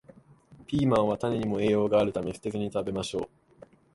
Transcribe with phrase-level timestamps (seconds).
[0.65, 3.29] ピーマンは種にも栄養があるため、捨てずに食べましょう